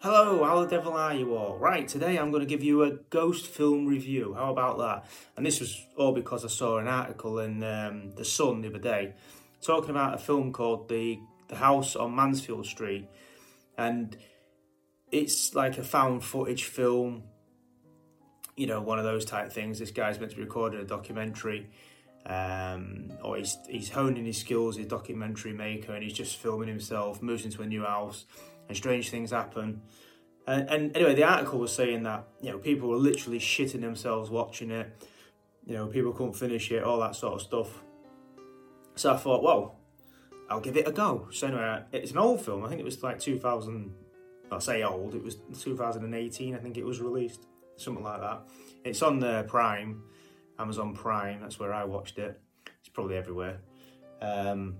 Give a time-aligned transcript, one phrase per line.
[0.00, 1.58] Hello, how the devil are you all?
[1.58, 4.32] Right, today I'm going to give you a ghost film review.
[4.32, 5.10] How about that?
[5.36, 8.78] And this was all because I saw an article in um, The Sun the other
[8.78, 9.14] day
[9.60, 11.18] talking about a film called The,
[11.48, 13.08] the House on Mansfield Street.
[13.76, 14.16] And
[15.10, 17.24] it's like a found footage film,
[18.56, 19.80] you know, one of those type things.
[19.80, 21.70] This guy's meant to be recording a documentary.
[22.24, 26.68] Um, or he's he's honing his skills as a documentary maker, and he's just filming
[26.68, 28.26] himself, moves into a new house,
[28.68, 29.82] and strange things happen.
[30.46, 34.30] And, and anyway, the article was saying that you know people were literally shitting themselves
[34.30, 34.90] watching it.
[35.66, 37.82] You know, people couldn't finish it, all that sort of stuff.
[38.94, 39.76] So I thought, well,
[40.48, 41.28] I'll give it a go.
[41.30, 42.64] So anyway, it's an old film.
[42.64, 43.92] I think it was like 2000.
[44.50, 45.14] I'll say old.
[45.14, 46.54] It was 2018.
[46.54, 48.40] I think it was released, something like that.
[48.84, 50.02] It's on the Prime,
[50.58, 51.40] Amazon Prime.
[51.42, 52.40] That's where I watched it.
[52.80, 53.58] It's probably everywhere.
[54.22, 54.76] Um,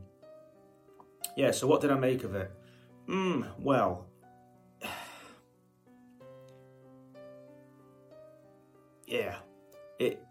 [1.37, 1.51] yeah.
[1.51, 2.51] So what did I make of it?
[3.09, 3.42] Hmm.
[3.59, 4.06] well,
[9.06, 9.37] yeah,
[9.98, 10.23] it.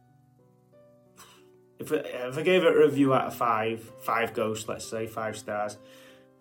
[1.80, 5.08] If I, if I gave it a review out of five, five ghosts, let's say
[5.08, 5.78] five stars,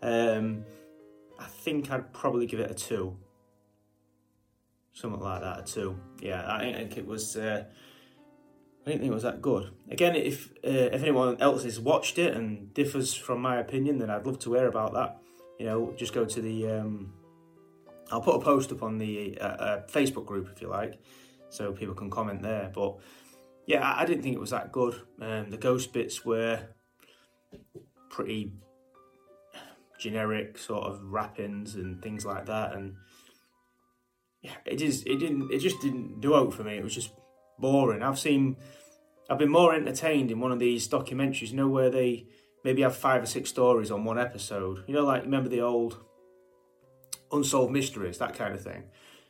[0.03, 0.67] um,
[1.39, 3.17] I think I'd probably give it a two,
[4.93, 5.99] something like that, a two.
[6.21, 7.35] Yeah, I think it was.
[7.35, 7.65] Uh,
[8.85, 9.71] I didn't think it was that good.
[9.91, 14.11] Again, if uh, if anyone else has watched it and differs from my opinion, then
[14.11, 15.23] I'd love to hear about that.
[15.59, 16.71] You know, just go to the.
[16.71, 17.13] Um,
[18.11, 21.01] I'll put a post up on the uh, uh, Facebook group if you like,
[21.49, 22.71] so people can comment there.
[22.75, 22.97] But
[23.67, 25.01] yeah, I, I didn't think it was that good.
[25.21, 26.61] Um, the ghost bits were
[28.11, 28.53] pretty
[29.99, 32.95] generic, sort of rappings and things like that, and
[34.43, 36.77] yeah, it just it didn't it just didn't do out for me.
[36.77, 37.13] It was just
[37.59, 38.03] boring.
[38.03, 38.57] I've seen,
[39.29, 41.51] I've been more entertained in one of these documentaries.
[41.51, 42.27] You know where they
[42.67, 44.83] maybe have five or six stories on one episode.
[44.89, 46.05] You know, like remember the old
[47.31, 48.83] unsolved mysteries, that kind of thing.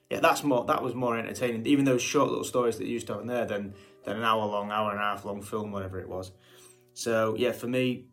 [0.08, 0.64] Yeah, that's more.
[0.64, 1.66] That was more entertaining.
[1.66, 4.22] Even those short little stories that you used to have in there, than than an
[4.22, 6.32] hour long, hour and a half long film, whatever it was.
[6.94, 8.06] So yeah, for me,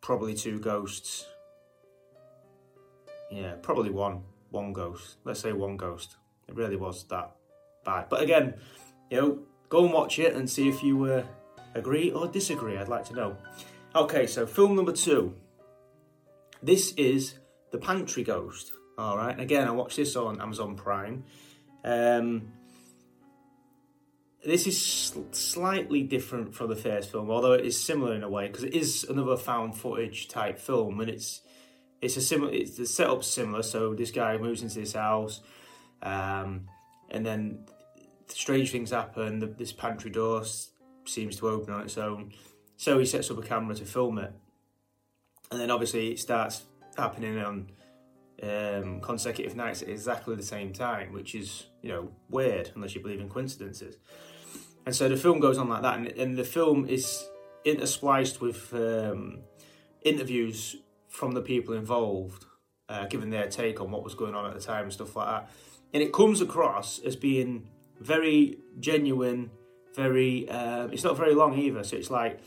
[0.00, 1.26] probably two ghosts.
[3.32, 4.22] Yeah, probably one.
[4.50, 5.16] One ghost.
[5.24, 6.16] Let's say one ghost.
[6.46, 7.32] It really was that
[7.84, 8.08] bad.
[8.08, 8.54] But again,
[9.10, 9.38] you know,
[9.68, 11.24] go and watch it and see if you uh,
[11.74, 12.76] agree or disagree.
[12.76, 13.36] I'd like to know.
[13.94, 15.34] Okay, so film number two.
[16.62, 17.34] This is
[17.72, 18.72] The Pantry Ghost.
[18.96, 21.24] All right, and again, I watched this on Amazon Prime.
[21.84, 22.52] Um,
[24.44, 28.28] this is sl- slightly different from the first film, although it is similar in a
[28.28, 31.40] way because it is another found footage type film, and it's
[32.00, 32.52] it's a similar.
[32.52, 33.62] It's the setup's similar.
[33.62, 35.40] So this guy moves into this house,
[36.02, 36.68] um,
[37.10, 37.66] and then
[38.28, 39.40] strange things happen.
[39.40, 40.70] The, this pantry door s-
[41.06, 42.32] seems to open on its own,
[42.80, 44.32] so he sets up a camera to film it,
[45.50, 46.62] and then obviously it starts
[46.96, 47.70] happening on
[48.42, 53.02] um, consecutive nights at exactly the same time, which is you know weird unless you
[53.02, 53.98] believe in coincidences.
[54.86, 57.22] And so the film goes on like that, and, and the film is
[57.66, 59.40] interspliced with um,
[60.00, 60.76] interviews
[61.06, 62.46] from the people involved,
[62.88, 65.28] uh, giving their take on what was going on at the time and stuff like
[65.28, 65.50] that.
[65.92, 67.68] And it comes across as being
[68.00, 69.50] very genuine,
[69.94, 70.48] very.
[70.48, 72.40] Um, it's not very long either, so it's like,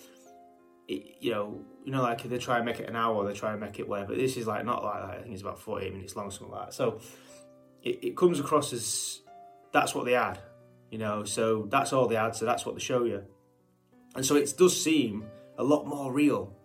[0.88, 3.52] it, you know, you know, like they try and make it an hour, they try
[3.52, 4.06] and make it where.
[4.06, 5.20] But this is like not like that.
[5.20, 6.74] I think it's about forty-eight minutes long, something like that.
[6.74, 7.00] So
[7.82, 9.22] it, it comes across as
[9.72, 10.40] that's what they had,
[10.90, 11.24] you know.
[11.24, 12.36] So that's all they had.
[12.36, 13.24] So that's what they show you,
[14.16, 15.26] and so it does seem
[15.58, 16.56] a lot more real.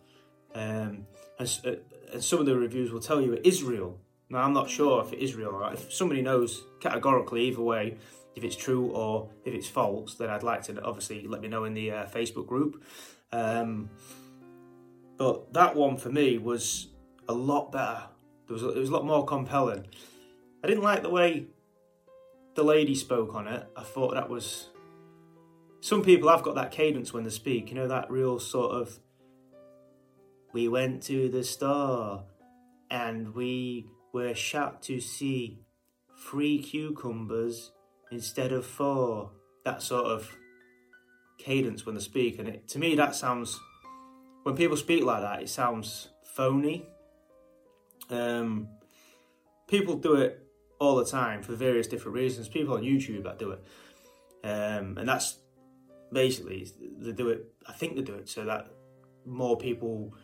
[0.55, 1.07] Um,
[1.39, 1.73] and, uh,
[2.13, 3.99] and some of the reviews will tell you it is real.
[4.31, 5.75] Now I'm not sure if it is real or not.
[5.75, 7.97] If somebody knows categorically either way
[8.39, 11.65] if it's true or if it's false, then I'd like to obviously let me know
[11.65, 12.83] in the uh, Facebook group.
[13.33, 13.91] Um,
[15.17, 16.89] but that one for me was
[17.29, 18.05] a lot better.
[18.47, 19.87] There was it was a lot more compelling.
[20.65, 21.47] I didn't like the way
[22.55, 23.67] the lady spoke on it.
[23.77, 24.71] I thought that was
[25.81, 27.71] some people have got that cadence when they speak.
[27.71, 28.99] You know that real sort of.
[30.53, 32.25] We went to the store,
[32.91, 35.61] and we were shocked to see
[36.31, 37.73] three cucumbers
[38.11, 39.33] instead of four.
[39.65, 40.35] That sort of
[41.39, 43.59] cadence when they speak, and it to me that sounds
[44.43, 46.87] when people speak like that, it sounds phony.
[48.11, 48.69] Um,
[49.67, 50.43] people do it
[50.79, 52.49] all the time for various different reasons.
[52.49, 53.65] People on YouTube that do it,
[54.45, 55.39] um, and that's
[56.13, 56.67] basically
[56.99, 57.47] they do it.
[57.67, 58.69] I think they do it so that
[59.27, 60.15] more people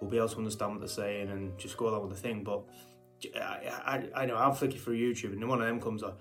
[0.00, 2.44] will be able to understand what they're saying and just go along with the thing.
[2.44, 2.64] But
[3.36, 6.14] I, I, I know I'm flicking through YouTube and one of them comes on.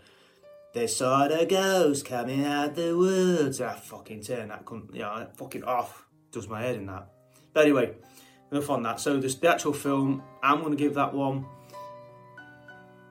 [0.74, 3.62] They saw the ghost coming out the woods.
[3.62, 6.06] I fucking turn that, cunt- you know, fucking off.
[6.31, 7.10] Does my head in that.
[7.54, 7.94] But anyway,
[8.52, 9.00] enough on that.
[9.00, 11.46] So this, the actual film, I'm going to give that one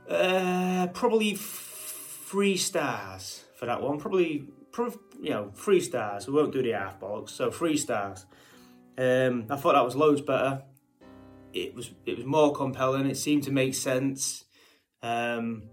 [0.08, 3.98] Uh, probably three stars for that one.
[3.98, 6.26] Probably, probably, you know, three stars.
[6.26, 8.26] We won't do the half bollocks, so three stars.
[8.98, 10.64] Um, I thought that was loads better.
[11.54, 13.06] It was it was more compelling.
[13.06, 14.44] It seemed to make sense.
[15.02, 15.70] Um,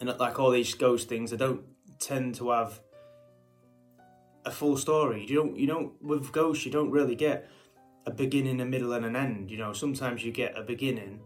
[0.00, 1.62] and like all these ghost things, they don't
[1.98, 2.80] tend to have
[4.44, 5.26] a full story.
[5.28, 7.48] You don't you don't with ghosts you don't really get
[8.06, 9.50] a beginning, a middle, and an end.
[9.50, 11.20] You know, sometimes you get a beginning,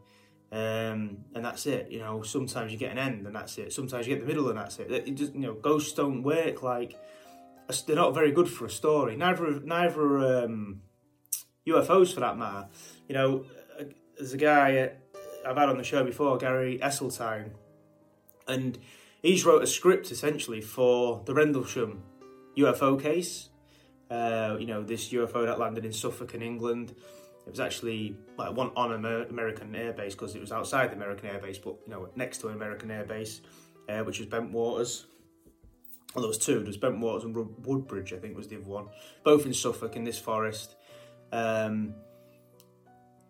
[0.50, 1.90] um, and that's it.
[1.90, 3.72] You know, sometimes you get an end, and that's it.
[3.72, 4.90] Sometimes you get the middle, and that's it.
[4.90, 6.96] it just, you know, ghosts don't work like
[7.86, 9.16] they're not very good for a story.
[9.16, 10.82] Neither neither um,
[11.66, 12.68] UFOs for that matter.
[13.08, 13.44] You know,
[13.78, 13.84] uh,
[14.16, 14.92] there's a guy
[15.46, 17.50] I've had on the show before, Gary Heseltine,
[18.50, 18.78] and
[19.22, 22.02] he's wrote a script essentially for the Rendlesham
[22.56, 23.48] UFO case.
[24.10, 26.94] Uh, you know, this UFO that landed in Suffolk in England.
[27.46, 31.30] It was actually like one on an American airbase because it was outside the American
[31.30, 33.40] airbase, but you know, next to an American airbase,
[33.88, 35.04] uh, which was Bentwaters.
[36.14, 36.58] Well, there was two.
[36.58, 38.86] There was Bentwaters and Woodbridge, I think, was the other one.
[39.22, 40.74] Both in Suffolk in this forest.
[41.32, 41.94] Um,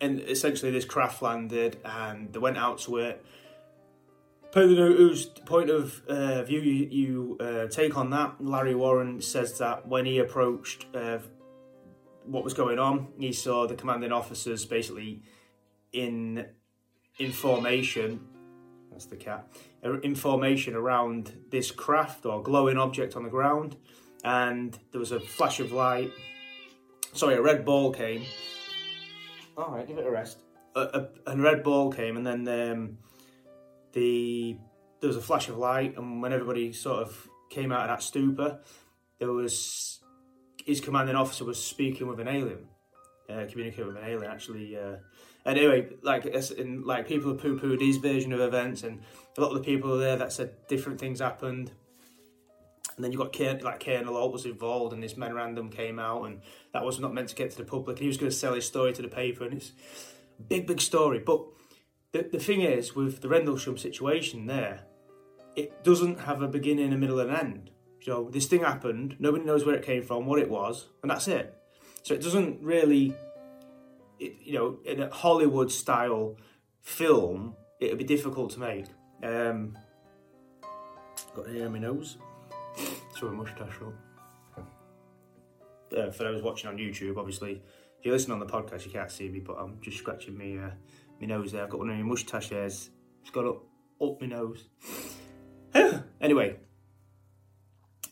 [0.00, 3.25] and essentially, this craft landed, and they went out to it
[4.52, 9.87] Whose point of uh, view you, you uh, take on that, Larry Warren says that
[9.87, 11.19] when he approached uh,
[12.25, 15.23] what was going on, he saw the commanding officers basically
[15.93, 16.47] in
[17.20, 18.26] information.
[18.91, 19.47] That's the cat.
[19.85, 23.76] Uh, information around this craft or glowing object on the ground,
[24.25, 26.11] and there was a flash of light.
[27.12, 28.25] Sorry, a red ball came.
[29.56, 30.38] All right, give it a rest.
[30.75, 30.81] A,
[31.26, 32.49] a, a red ball came, and then.
[32.49, 32.99] Um,
[33.92, 34.56] the
[35.00, 38.02] there was a flash of light, and when everybody sort of came out of that
[38.02, 38.60] stupor,
[39.19, 40.00] there was
[40.64, 42.69] his commanding officer was speaking with an alien,
[43.28, 44.76] uh, communicating with an alien actually.
[44.76, 44.96] Uh,
[45.46, 49.00] anyway, like in, like people poo pooed his version of events, and
[49.37, 51.70] a lot of the people there that said different things happened.
[52.96, 56.25] And then you got Kern, like Colonel Halt was involved, and this memorandum came out,
[56.25, 56.43] and
[56.75, 57.98] that was not meant to get to the public.
[57.98, 59.72] He was going to sell his story to the paper, and it's
[60.38, 61.19] a big, big story.
[61.19, 61.46] But
[62.12, 64.82] the, the thing is, with the Rendlesham situation there,
[65.56, 67.70] it doesn't have a beginning, a middle, and end.
[68.02, 71.28] So this thing happened, nobody knows where it came from, what it was, and that's
[71.28, 71.54] it.
[72.02, 73.14] So it doesn't really,
[74.18, 76.36] it, you know, in a Hollywood style
[76.80, 78.86] film, it would be difficult to make.
[79.22, 79.76] Um,
[81.36, 82.16] got hair in my nose.
[83.14, 84.64] Throw a moustache up.
[85.96, 87.62] Uh, for those watching on YouTube, obviously,
[87.98, 90.58] if you listen on the podcast, you can't see me, but I'm just scratching me
[90.58, 90.70] uh,
[91.20, 91.62] my nose there.
[91.62, 92.90] I've got one of my moustache hairs.
[93.22, 93.62] It's got up,
[94.00, 94.64] up my nose.
[96.20, 96.56] anyway,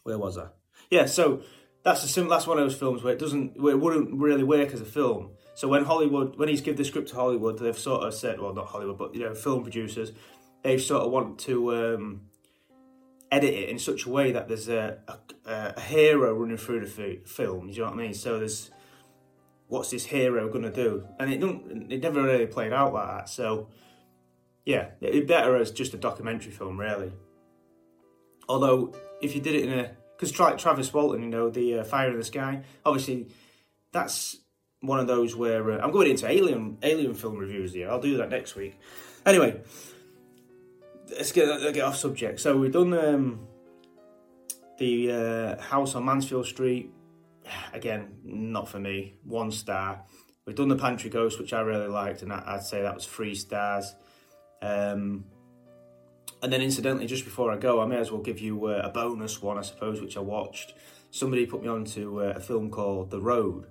[0.03, 0.49] where was I?
[0.91, 1.43] Yeah, so
[1.83, 4.45] that's a sim- that's one of those films where it doesn't, where it wouldn't really
[4.45, 5.31] work as a film.
[5.55, 8.55] So when Hollywood, when he's give the script to Hollywood, they've sort of said, well,
[8.55, 10.13] not Hollywood, but you know, film producers,
[10.63, 12.21] they've sort of want to um,
[13.33, 17.21] edit it in such a way that there's a, a, a hero running through the
[17.27, 17.69] film.
[17.69, 18.15] You know what I mean?
[18.15, 18.71] So there's
[19.69, 21.07] what's this hero gonna do?
[21.19, 23.29] And it don't, it never really played out like that.
[23.29, 23.69] So
[24.65, 27.13] yeah, it'd be better as just a documentary film, really.
[28.49, 31.85] Although if you did it in a, because Tra- Travis Walton, you know, the uh,
[31.85, 33.29] Fire in the Sky, obviously
[33.93, 34.37] that's
[34.81, 37.91] one of those where uh, I'm going into alien alien film reviews here.
[37.91, 38.79] I'll do that next week.
[39.25, 39.61] Anyway,
[41.11, 42.41] let's get let's get off subject.
[42.41, 43.47] So we've done um,
[44.79, 46.93] the uh, house on Mansfield Street
[47.73, 49.19] again, not for me.
[49.25, 50.03] One star.
[50.47, 53.35] We've done the Pantry Ghost, which I really liked, and I'd say that was three
[53.35, 53.95] stars.
[54.63, 55.25] Um,
[56.43, 58.89] and then, incidentally, just before I go, I may as well give you uh, a
[58.89, 60.75] bonus one, I suppose, which I watched.
[61.11, 63.67] Somebody put me on to uh, a film called The Road.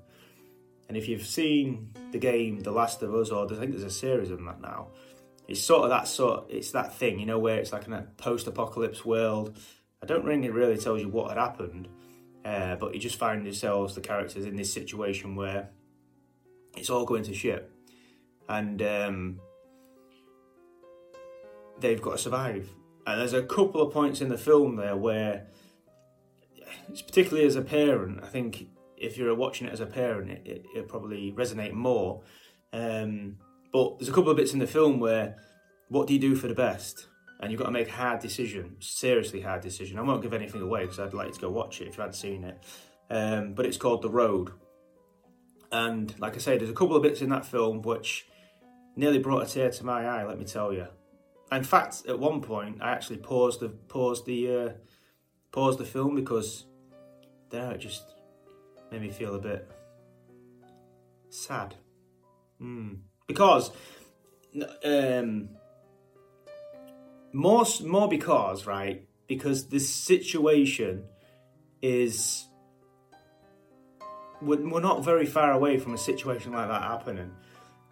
[0.88, 3.90] And if you've seen the game The Last of Us, or I think there's a
[3.90, 4.90] series of that now,
[5.48, 6.46] it's sort of that sort.
[6.50, 9.58] It's that thing, you know, where it's like in a post-apocalypse world.
[10.02, 11.88] I don't it really tells you what had happened,
[12.48, 15.70] uh, but you just find yourselves, the characters, in this situation where
[16.78, 17.70] it's all going to shit.
[18.48, 19.40] And um,
[21.78, 22.70] they've got to survive.
[23.06, 25.48] And there's a couple of points in the film there where,
[26.90, 30.48] it's particularly as a parent, I think if you're watching it as a parent, it,
[30.48, 32.22] it, will probably resonate more.
[32.72, 33.40] Um,
[33.74, 35.36] but there's a couple of bits in the film where,
[35.90, 37.08] what do you do for the best?
[37.40, 40.00] And you've got to make a hard decision, seriously hard decision.
[40.00, 42.02] I won't give anything away because I'd like you to go watch it if you
[42.02, 42.64] hadn't seen it.
[43.10, 44.52] Um, but it's called The Road,
[45.72, 48.28] and like I say, there's a couple of bits in that film which
[48.96, 50.26] nearly brought a tear to my eye.
[50.26, 50.88] Let me tell you.
[51.52, 54.70] In fact, at one point, I actually paused the paused the uh,
[55.52, 56.66] paused the film because
[57.50, 58.04] there it just
[58.92, 59.70] made me feel a bit
[61.30, 61.76] sad.
[62.62, 63.00] Mm.
[63.28, 63.72] Because
[64.84, 65.50] um,
[67.34, 71.04] more more because right because the situation
[71.82, 72.48] is
[74.42, 77.32] we're, we're not very far away from a situation like that happening.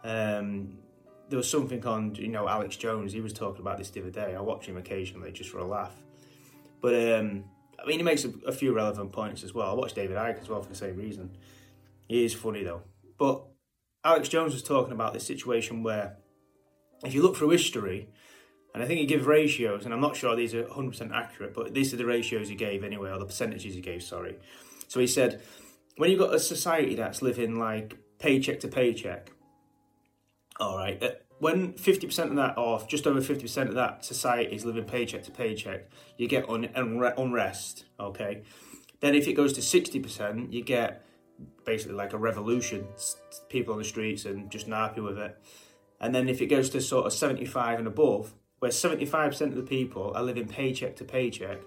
[0.04, 0.77] Um,
[1.30, 3.12] there was something on, you know, Alex Jones.
[3.12, 4.36] He was talking about this the other day.
[4.36, 5.96] I watch him occasionally just for a laugh.
[6.82, 7.46] But um,
[7.84, 9.70] I mean, he makes a, a, few relevant points as well.
[9.70, 11.36] I watch David Icke as well for the same reason.
[12.08, 12.84] He is funny though.
[13.18, 13.44] But
[14.04, 16.18] Alex Jones was talking about this situation where,
[17.04, 18.10] if you look through history,
[18.75, 21.74] and I think he gives ratios, and I'm not sure these are 100% accurate, but
[21.74, 24.36] these are the ratios he gave anyway, or the percentages he gave, sorry.
[24.89, 25.41] So he said,
[25.96, 29.32] when you've got a society that's living like paycheck to paycheck,
[30.60, 34.65] all right, uh, when 50% of that, or just over 50% of that society is
[34.65, 38.44] living paycheck to paycheck, you get un- unrest, okay?
[39.00, 41.01] Then if it goes to 60%, you get
[41.65, 42.89] basically like a revolution,
[43.48, 45.41] people on the streets and just not happy with it.
[46.01, 49.62] And then if it goes to sort of 75 and above, where 75% of the
[49.62, 51.60] people are living paycheck to paycheck,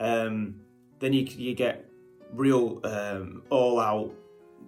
[0.00, 0.60] um,
[0.98, 1.86] then you, you get
[2.32, 4.12] real um, all out,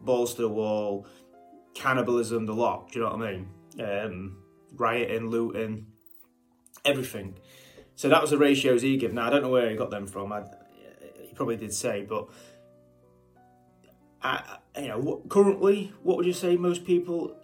[0.04, 1.06] balls to the wall,
[1.74, 2.92] cannibalism, the lot.
[2.92, 3.48] Do you know what I mean?
[3.80, 4.36] Um,
[4.74, 5.86] rioting, looting,
[6.84, 7.38] everything.
[7.96, 9.12] So that was the ratios he gave.
[9.12, 10.32] Now I don't know where he got them from.
[10.32, 10.44] I,
[11.20, 12.28] he probably did say, but
[14.22, 16.56] I, you know, currently, what would you say?
[16.56, 17.36] Most people,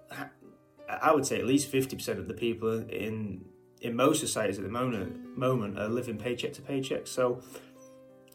[0.88, 3.44] I would say at least fifty percent of the people in
[3.84, 7.06] in most societies at the moment moment are living paycheck to paycheck.
[7.06, 7.42] So,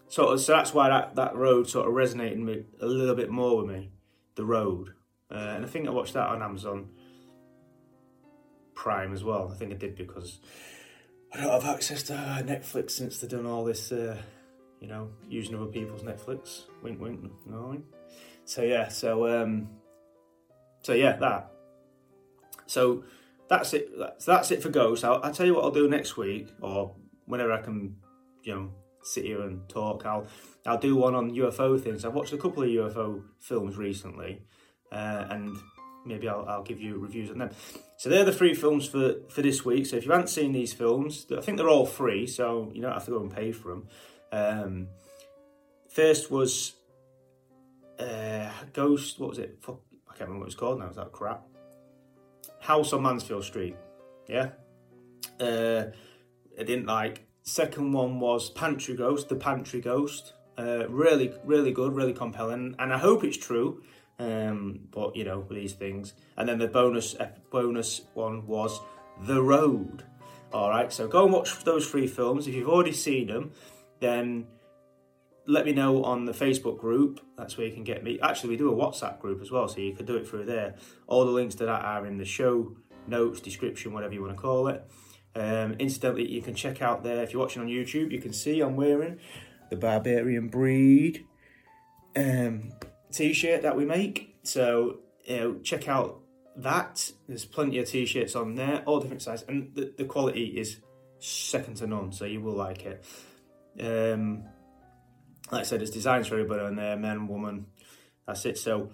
[0.07, 3.57] so so that's why that, that road sort of resonated me a little bit more
[3.57, 3.91] with me,
[4.35, 4.93] the road.
[5.31, 6.89] Uh, and I think I watched that on Amazon
[8.75, 9.51] Prime as well.
[9.51, 10.39] I think I did because
[11.33, 14.17] I don't have access to Netflix since they've done all this, uh,
[14.79, 16.63] you know, using other people's Netflix.
[16.83, 17.81] Wink, wink, no.
[18.45, 19.69] So yeah, so um,
[20.83, 21.51] so yeah, that.
[22.67, 23.03] So
[23.49, 23.89] that's it.
[23.97, 25.03] That's, that's it for Ghost.
[25.03, 27.95] I'll, I'll tell you what I'll do next week, or whenever I can,
[28.43, 28.71] you know,
[29.03, 30.05] sit here and talk.
[30.05, 30.27] I'll
[30.65, 32.05] I'll do one on UFO things.
[32.05, 34.43] I've watched a couple of UFO films recently,
[34.91, 35.57] uh, and
[36.05, 37.49] maybe I'll, I'll give you reviews on them.
[37.97, 39.87] So they're the three films for for this week.
[39.87, 42.93] So if you haven't seen these films, I think they're all free, so you don't
[42.93, 43.87] have to go and pay for them.
[44.31, 44.87] Um,
[45.89, 46.73] first was
[47.99, 49.19] uh, Ghost.
[49.19, 49.57] What was it?
[49.63, 49.71] I
[50.17, 50.89] can't remember what it was called now.
[50.89, 51.45] Is that crap?
[52.69, 53.75] House on Mansfield Street.
[54.27, 54.49] Yeah.
[55.39, 55.85] Uh,
[56.59, 57.25] I didn't like.
[57.41, 60.33] Second one was Pantry Ghost, The Pantry Ghost.
[60.55, 63.81] Uh, really, really good, really compelling, and I hope it's true.
[64.19, 66.13] Um, but you know these things.
[66.37, 67.15] And then the bonus
[67.49, 68.79] bonus one was
[69.25, 70.03] The Road.
[70.53, 72.47] All right, so go and watch those three films.
[72.47, 73.51] If you've already seen them,
[73.99, 74.45] then
[75.49, 77.19] let me know on the Facebook group.
[77.35, 78.19] That's where you can get me.
[78.21, 80.75] Actually, we do a WhatsApp group as well, so you could do it through there.
[81.07, 82.77] All the links to that are in the show
[83.07, 84.85] notes, description, whatever you want to call it.
[85.35, 87.23] Um, incidentally, you can check out there.
[87.23, 89.19] If you're watching on YouTube, you can see I'm wearing
[89.71, 91.25] the Barbarian Breed
[92.15, 92.71] um,
[93.11, 94.37] t-shirt that we make.
[94.43, 96.19] So you know, check out
[96.57, 97.11] that.
[97.27, 100.77] There's plenty of t-shirts on there, all different sizes, and the, the quality is
[101.17, 102.11] second to none.
[102.11, 103.03] So you will like it.
[103.81, 104.43] Um,
[105.51, 107.65] like I said, it's designs for everybody on there, men, woman.
[108.27, 108.57] That's it.
[108.57, 108.91] So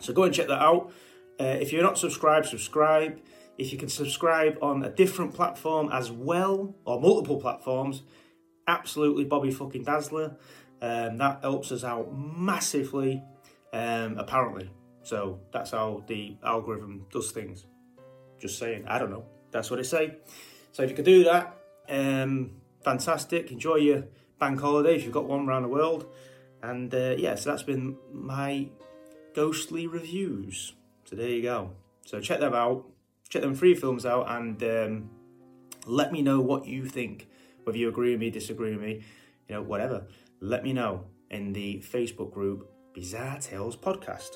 [0.00, 0.92] So go and check that out.
[1.40, 3.20] Uh, if you're not subscribed, subscribe.
[3.56, 8.02] If you can subscribe on a different platform as well, or multiple platforms,
[8.66, 10.36] absolutely Bobby fucking Dazzler.
[10.80, 13.22] Um, that helps us out massively,
[13.72, 14.70] um, apparently.
[15.02, 17.66] So that's how the algorithm does things.
[18.40, 19.24] Just saying, I don't know.
[19.50, 20.16] That's what it say.
[20.72, 21.56] So if you could do that,
[21.88, 22.52] um,
[22.82, 23.52] fantastic.
[23.52, 24.04] Enjoy your
[24.38, 26.06] bank holiday if you've got one around the world.
[26.62, 28.68] And uh, yeah, so that's been my
[29.34, 30.72] ghostly reviews.
[31.04, 31.70] So there you go.
[32.06, 32.86] So check them out.
[33.28, 35.10] Check them three films out and um,
[35.86, 37.28] let me know what you think.
[37.64, 39.02] Whether you agree with me, disagree with me,
[39.48, 40.06] you know, whatever
[40.44, 44.32] let me know in the Facebook group Bizarre Tales Podcast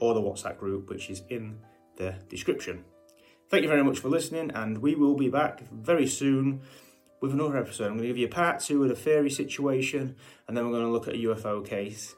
[0.00, 1.58] or the WhatsApp group, which is in
[1.96, 2.84] the description.
[3.48, 6.60] Thank you very much for listening, and we will be back very soon
[7.20, 7.86] with another episode.
[7.86, 10.14] I'm going to give you a part two of the fairy situation,
[10.46, 12.14] and then we're going to look at a UFO case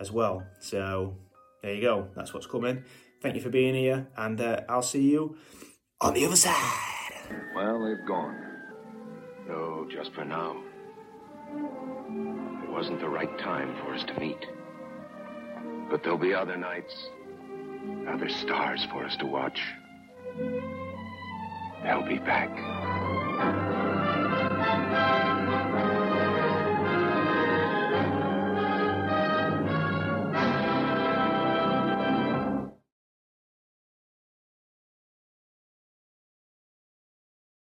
[0.00, 0.42] as well.
[0.58, 1.14] So
[1.62, 2.08] there you go.
[2.16, 2.84] That's what's coming.
[3.20, 5.36] Thank you for being here, and uh, I'll see you
[6.00, 6.54] on the other side.
[7.54, 8.49] Well, they've gone.
[9.90, 10.56] Just for now.
[12.62, 14.46] It wasn't the right time for us to meet.
[15.90, 16.94] But there'll be other nights,
[18.08, 19.60] other stars for us to watch.
[21.82, 22.50] They'll be back.